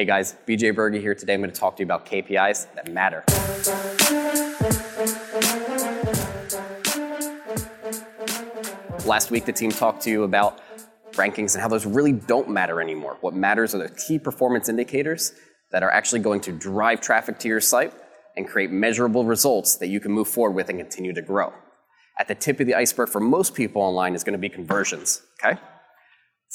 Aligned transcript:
Hey 0.00 0.06
guys, 0.06 0.34
BJ 0.48 0.74
Bergey 0.74 0.98
here. 0.98 1.14
Today 1.14 1.34
I'm 1.34 1.42
going 1.42 1.52
to 1.52 1.60
talk 1.60 1.76
to 1.76 1.82
you 1.82 1.84
about 1.84 2.06
KPIs 2.06 2.74
that 2.74 2.90
matter. 2.90 3.22
Last 9.04 9.30
week, 9.30 9.44
the 9.44 9.52
team 9.52 9.70
talked 9.70 10.00
to 10.04 10.10
you 10.10 10.22
about 10.22 10.62
rankings 11.12 11.52
and 11.52 11.60
how 11.60 11.68
those 11.68 11.84
really 11.84 12.12
don't 12.12 12.48
matter 12.48 12.80
anymore. 12.80 13.18
What 13.20 13.34
matters 13.34 13.74
are 13.74 13.78
the 13.86 13.90
key 13.90 14.18
performance 14.18 14.70
indicators 14.70 15.34
that 15.70 15.82
are 15.82 15.90
actually 15.90 16.20
going 16.20 16.40
to 16.40 16.52
drive 16.52 17.02
traffic 17.02 17.38
to 17.40 17.48
your 17.48 17.60
site 17.60 17.92
and 18.38 18.48
create 18.48 18.70
measurable 18.70 19.26
results 19.26 19.76
that 19.76 19.88
you 19.88 20.00
can 20.00 20.12
move 20.12 20.28
forward 20.28 20.56
with 20.56 20.70
and 20.70 20.78
continue 20.78 21.12
to 21.12 21.20
grow. 21.20 21.52
At 22.18 22.26
the 22.26 22.34
tip 22.34 22.58
of 22.58 22.66
the 22.66 22.74
iceberg 22.74 23.10
for 23.10 23.20
most 23.20 23.54
people 23.54 23.82
online 23.82 24.14
is 24.14 24.24
going 24.24 24.32
to 24.32 24.38
be 24.38 24.48
conversions, 24.48 25.20
okay? 25.44 25.60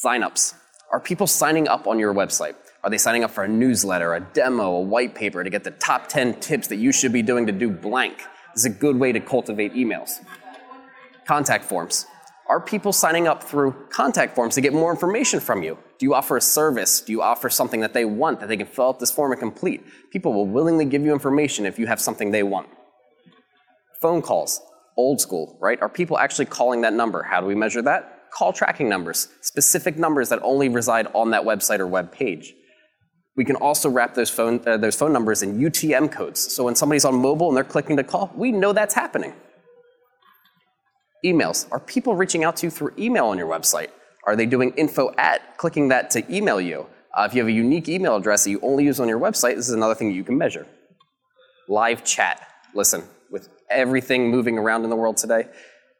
Signups. 0.03 0.55
Are 0.91 0.99
people 0.99 1.27
signing 1.27 1.67
up 1.67 1.85
on 1.85 1.99
your 1.99 2.11
website? 2.11 2.55
Are 2.85 2.91
they 2.91 2.99
signing 2.99 3.23
up 3.23 3.31
for 3.31 3.43
a 3.43 3.47
newsletter, 3.47 4.13
a 4.13 4.19
demo, 4.19 4.75
a 4.75 4.79
white 4.79 5.15
paper 5.15 5.43
to 5.43 5.49
get 5.49 5.63
the 5.63 5.71
top 5.71 6.07
10 6.07 6.39
tips 6.39 6.67
that 6.67 6.75
you 6.75 6.91
should 6.91 7.11
be 7.11 7.23
doing 7.23 7.47
to 7.47 7.51
do 7.51 7.71
blank? 7.71 8.17
This 8.53 8.63
is 8.63 8.65
a 8.65 8.69
good 8.69 8.99
way 8.99 9.11
to 9.11 9.19
cultivate 9.19 9.73
emails. 9.73 10.23
Contact 11.25 11.65
forms. 11.65 12.05
Are 12.47 12.61
people 12.61 12.93
signing 12.93 13.27
up 13.27 13.41
through 13.41 13.71
contact 13.89 14.35
forms 14.35 14.53
to 14.53 14.61
get 14.61 14.71
more 14.71 14.91
information 14.91 15.39
from 15.39 15.63
you? 15.63 15.79
Do 15.97 16.05
you 16.05 16.13
offer 16.13 16.37
a 16.37 16.41
service? 16.41 17.01
Do 17.01 17.11
you 17.11 17.23
offer 17.23 17.49
something 17.49 17.79
that 17.79 17.93
they 17.93 18.05
want 18.05 18.39
that 18.41 18.49
they 18.49 18.57
can 18.57 18.67
fill 18.67 18.89
out 18.89 18.99
this 18.99 19.09
form 19.09 19.31
and 19.31 19.39
complete? 19.39 19.83
People 20.11 20.33
will 20.33 20.45
willingly 20.45 20.85
give 20.85 21.01
you 21.03 21.11
information 21.11 21.65
if 21.65 21.79
you 21.79 21.87
have 21.87 21.99
something 21.99 22.29
they 22.29 22.43
want. 22.43 22.69
Phone 23.99 24.21
calls, 24.21 24.61
old 24.95 25.19
school, 25.19 25.57
right? 25.59 25.81
Are 25.81 25.89
people 25.89 26.19
actually 26.19 26.45
calling 26.45 26.81
that 26.81 26.93
number? 26.93 27.23
How 27.23 27.41
do 27.41 27.47
we 27.47 27.55
measure 27.55 27.81
that? 27.81 28.29
Call 28.29 28.53
tracking 28.53 28.87
numbers, 28.87 29.29
specific 29.41 29.97
numbers 29.97 30.29
that 30.29 30.39
only 30.43 30.69
reside 30.69 31.07
on 31.15 31.31
that 31.31 31.41
website 31.41 31.79
or 31.79 31.87
web 31.87 32.11
page. 32.11 32.53
We 33.35 33.43
can 33.43 33.57
also 33.57 33.89
wrap 33.89 34.13
those 34.13 34.29
phone, 34.29 34.61
uh, 34.65 34.77
those 34.77 34.95
phone 34.95 35.11
numbers 35.11 35.43
in 35.43 35.59
UTM 35.59 36.11
codes. 36.11 36.53
So 36.53 36.63
when 36.63 36.75
somebody's 36.75 37.05
on 37.05 37.15
mobile 37.15 37.49
and 37.49 37.57
they're 37.57 37.63
clicking 37.63 37.97
to 37.97 38.03
call, 38.03 38.31
we 38.35 38.51
know 38.51 38.71
that's 38.71 38.93
happening. 38.93 39.33
Emails. 41.25 41.67
Are 41.71 41.79
people 41.79 42.15
reaching 42.15 42.43
out 42.43 42.55
to 42.57 42.67
you 42.67 42.69
through 42.69 42.93
email 42.97 43.25
on 43.25 43.37
your 43.37 43.47
website? 43.47 43.89
Are 44.25 44.35
they 44.35 44.45
doing 44.45 44.71
info 44.71 45.13
at, 45.17 45.57
clicking 45.57 45.89
that 45.89 46.09
to 46.11 46.35
email 46.35 46.61
you? 46.61 46.87
Uh, 47.15 47.25
if 47.29 47.33
you 47.33 47.41
have 47.41 47.47
a 47.47 47.51
unique 47.51 47.89
email 47.89 48.15
address 48.15 48.43
that 48.43 48.51
you 48.51 48.59
only 48.61 48.83
use 48.83 48.99
on 48.99 49.07
your 49.07 49.19
website, 49.19 49.55
this 49.55 49.67
is 49.67 49.73
another 49.73 49.95
thing 49.95 50.11
you 50.11 50.23
can 50.23 50.37
measure. 50.37 50.65
Live 51.67 52.03
chat. 52.03 52.45
Listen, 52.73 53.03
with 53.31 53.49
everything 53.69 54.29
moving 54.29 54.57
around 54.57 54.83
in 54.83 54.89
the 54.89 54.95
world 54.95 55.17
today, 55.17 55.47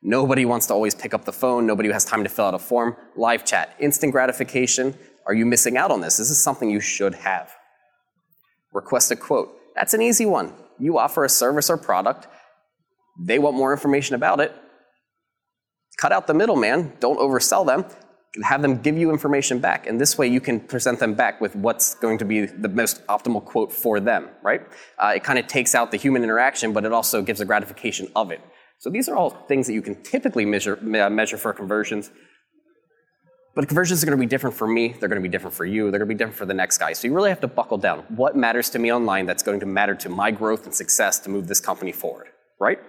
nobody 0.02 0.46
wants 0.46 0.68
to 0.68 0.74
always 0.74 0.94
pick 0.94 1.14
up 1.14 1.26
the 1.26 1.34
phone, 1.34 1.66
nobody 1.66 1.92
has 1.92 2.06
time 2.06 2.24
to 2.24 2.30
fill 2.30 2.46
out 2.46 2.54
a 2.54 2.60
form. 2.60 2.96
Live 3.16 3.46
chat, 3.46 3.76
instant 3.80 4.12
gratification. 4.12 4.96
Are 5.28 5.34
you 5.34 5.46
missing 5.46 5.78
out 5.78 5.92
on 5.92 6.02
this? 6.02 6.18
This 6.18 6.30
is 6.30 6.42
something 6.42 6.70
you 6.70 6.80
should 6.80 7.16
have. 7.16 7.52
Request 8.74 9.12
a 9.12 9.16
quote. 9.16 9.58
That's 9.76 9.94
an 9.94 10.02
easy 10.02 10.26
one. 10.26 10.54
You 10.80 10.98
offer 10.98 11.24
a 11.24 11.30
service 11.30 11.70
or 11.70 11.78
product, 11.78 12.28
they 13.20 13.40
want 13.40 13.56
more 13.56 13.72
information 13.72 14.16
about 14.16 14.40
it, 14.42 14.54
cut 15.98 16.12
out 16.12 16.28
the 16.28 16.34
middleman, 16.34 16.94
don't 17.00 17.18
oversell 17.18 17.66
them, 17.66 17.86
have 18.44 18.62
them 18.62 18.82
give 18.82 18.98
you 18.98 19.12
information 19.12 19.60
back. 19.60 19.88
And 19.88 20.00
this 20.00 20.18
way 20.18 20.28
you 20.28 20.42
can 20.42 20.60
present 20.60 21.00
them 21.00 21.14
back 21.14 21.40
with 21.40 21.56
what's 21.56 21.96
going 21.96 22.18
to 22.18 22.26
be 22.26 22.46
the 22.46 22.68
most 22.68 23.06
optimal 23.08 23.44
quote 23.44 23.72
for 23.72 24.00
them, 24.00 24.28
right? 24.44 24.62
Uh, 25.00 25.14
it 25.16 25.24
kind 25.24 25.40
of 25.40 25.48
takes 25.48 25.74
out 25.74 25.92
the 25.92 25.98
human 25.98 26.24
interaction, 26.24 26.74
but 26.74 26.84
it 26.84 26.92
also 26.92 27.22
gives 27.22 27.40
a 27.40 27.46
gratification 27.46 28.10
of 28.16 28.32
it. 28.32 28.42
So 28.80 28.90
these 28.90 29.08
are 29.08 29.16
all 29.16 29.30
things 29.30 29.68
that 29.68 29.74
you 29.74 29.82
can 29.82 30.04
typically 30.04 30.46
measure, 30.46 30.76
measure 30.82 31.38
for 31.38 31.54
conversions. 31.54 32.12
But 33.56 33.68
conversions 33.70 34.04
are 34.04 34.06
going 34.06 34.18
to 34.18 34.22
be 34.22 34.28
different 34.28 34.56
for 34.56 34.68
me. 34.68 34.90
They're 35.00 35.08
going 35.08 35.22
to 35.22 35.28
be 35.28 35.32
different 35.32 35.56
for 35.56 35.66
you. 35.66 35.90
They're 35.90 36.00
going 36.00 36.10
to 36.10 36.14
be 36.14 36.18
different 36.18 36.38
for 36.38 36.46
the 36.46 36.54
next 36.54 36.78
guy. 36.78 36.92
So 36.92 37.08
you 37.08 37.14
really 37.14 37.30
have 37.30 37.40
to 37.40 37.48
buckle 37.48 37.78
down. 37.78 38.00
What 38.10 38.36
matters 38.36 38.70
to 38.72 38.80
me 38.80 38.92
online 38.92 39.26
that's 39.26 39.44
going 39.44 39.62
to 39.62 39.66
matter 39.66 39.96
to 39.96 40.10
my 40.10 40.30
growth 40.30 40.66
and 40.66 40.76
success 40.76 41.20
to 41.20 41.30
move 41.30 41.48
this 41.48 41.62
company 41.62 41.94
forward, 41.94 42.28
right? 42.60 42.80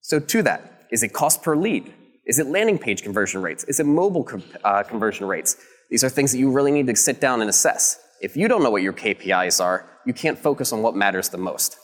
So 0.00 0.18
to 0.18 0.42
that, 0.42 0.86
is 0.90 1.02
it 1.02 1.12
cost 1.12 1.42
per 1.42 1.54
lead? 1.54 1.92
Is 2.26 2.38
it 2.38 2.46
landing 2.46 2.78
page 2.78 3.02
conversion 3.02 3.42
rates? 3.42 3.64
Is 3.64 3.78
it 3.78 3.84
mobile 3.84 4.26
uh, 4.64 4.82
conversion 4.84 5.26
rates? 5.26 5.56
These 5.90 6.02
are 6.02 6.08
things 6.08 6.32
that 6.32 6.38
you 6.38 6.50
really 6.50 6.72
need 6.72 6.86
to 6.86 6.96
sit 6.96 7.20
down 7.20 7.42
and 7.42 7.50
assess. 7.50 8.00
If 8.22 8.36
you 8.38 8.48
don't 8.48 8.62
know 8.62 8.70
what 8.70 8.82
your 8.82 8.94
KPIs 8.94 9.62
are, 9.62 9.84
you 10.06 10.14
can't 10.14 10.38
focus 10.38 10.72
on 10.72 10.80
what 10.80 10.96
matters 10.96 11.28
the 11.28 11.38
most. 11.38 11.76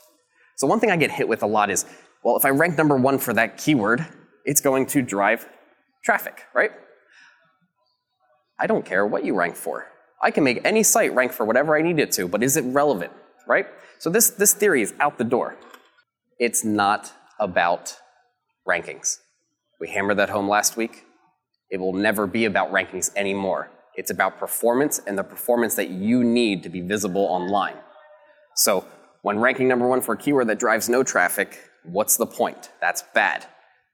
So, 0.55 0.65
one 0.65 0.79
thing 0.79 0.89
I 0.89 0.97
get 0.97 1.11
hit 1.11 1.27
with 1.27 1.43
a 1.43 1.47
lot 1.47 1.69
is 1.69 1.85
well, 2.23 2.37
if 2.37 2.45
I 2.45 2.49
rank 2.49 2.77
number 2.77 2.95
one 2.95 3.17
for 3.17 3.33
that 3.33 3.57
keyword, 3.57 4.05
it's 4.45 4.61
going 4.61 4.85
to 4.87 5.01
drive 5.01 5.47
traffic, 6.03 6.43
right? 6.53 6.71
I 8.61 8.67
don't 8.67 8.85
care 8.85 9.07
what 9.07 9.25
you 9.25 9.33
rank 9.33 9.55
for. 9.55 9.87
I 10.21 10.29
can 10.29 10.43
make 10.43 10.61
any 10.63 10.83
site 10.83 11.15
rank 11.15 11.33
for 11.33 11.45
whatever 11.47 11.75
I 11.75 11.81
need 11.81 11.97
it 11.97 12.11
to, 12.13 12.27
but 12.27 12.43
is 12.43 12.55
it 12.55 12.61
relevant, 12.61 13.11
right? 13.47 13.65
So, 13.97 14.11
this, 14.11 14.29
this 14.29 14.53
theory 14.53 14.83
is 14.83 14.93
out 14.99 15.17
the 15.17 15.23
door. 15.23 15.57
It's 16.37 16.63
not 16.63 17.11
about 17.39 17.97
rankings. 18.67 19.17
We 19.79 19.89
hammered 19.89 20.17
that 20.17 20.29
home 20.29 20.47
last 20.47 20.77
week. 20.77 21.05
It 21.71 21.79
will 21.79 21.93
never 21.93 22.27
be 22.27 22.45
about 22.45 22.71
rankings 22.71 23.09
anymore. 23.15 23.71
It's 23.95 24.11
about 24.11 24.37
performance 24.37 25.01
and 25.07 25.17
the 25.17 25.23
performance 25.23 25.73
that 25.75 25.89
you 25.89 26.23
need 26.23 26.61
to 26.63 26.69
be 26.69 26.81
visible 26.81 27.23
online. 27.25 27.77
So, 28.55 28.85
when 29.23 29.39
ranking 29.39 29.67
number 29.67 29.87
one 29.87 30.01
for 30.01 30.13
a 30.13 30.17
keyword 30.17 30.47
that 30.49 30.59
drives 30.59 30.87
no 30.87 31.01
traffic, 31.01 31.59
what's 31.83 32.15
the 32.15 32.27
point? 32.27 32.69
That's 32.79 33.03
bad. 33.15 33.47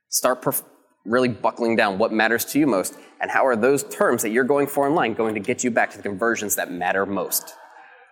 Start 0.10 0.42
perf- 0.42 0.64
really 1.08 1.30
buckling 1.30 1.76
down 1.76 1.98
what 1.98 2.12
matters 2.12 2.46
to 2.46 2.60
you 2.60 2.68
most 2.68 2.96
and 3.20 3.32
how 3.32 3.46
are 3.48 3.56
those 3.56 3.84
terms 3.84 4.22
that 4.22 4.30
you're 4.30 4.44
going 4.44 4.68
for 4.68 4.86
online 4.88 5.14
going 5.14 5.34
to 5.34 5.40
get 5.40 5.64
you 5.64 5.72
back 5.72 5.90
to 5.92 5.98
the 5.98 6.04
conversions 6.04 6.56
that 6.56 6.72
matter 6.72 7.06
most. 7.06 7.56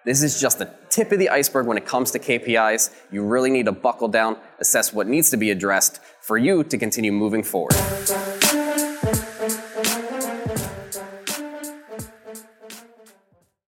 This 0.05 0.21
is 0.21 0.39
just 0.39 0.59
the 0.59 0.71
tip 0.89 1.11
of 1.11 1.19
the 1.19 1.29
iceberg 1.29 1.65
when 1.65 1.77
it 1.77 1.85
comes 1.85 2.11
to 2.11 2.19
KPIs. 2.19 2.91
You 3.11 3.25
really 3.25 3.49
need 3.49 3.65
to 3.65 3.71
buckle 3.71 4.07
down, 4.07 4.37
assess 4.59 4.93
what 4.93 5.07
needs 5.07 5.31
to 5.31 5.37
be 5.37 5.51
addressed 5.51 5.99
for 6.21 6.37
you 6.37 6.63
to 6.63 6.77
continue 6.77 7.11
moving 7.11 7.43
forward. 7.43 7.75